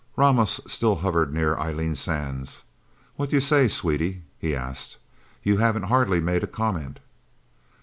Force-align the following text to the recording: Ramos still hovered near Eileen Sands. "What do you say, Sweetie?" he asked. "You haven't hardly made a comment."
Ramos 0.17 0.59
still 0.65 0.95
hovered 0.95 1.31
near 1.31 1.55
Eileen 1.59 1.93
Sands. 1.93 2.63
"What 3.17 3.29
do 3.29 3.35
you 3.35 3.39
say, 3.39 3.67
Sweetie?" 3.67 4.23
he 4.39 4.55
asked. 4.55 4.97
"You 5.43 5.57
haven't 5.57 5.83
hardly 5.93 6.19
made 6.19 6.41
a 6.41 6.47
comment." 6.47 6.97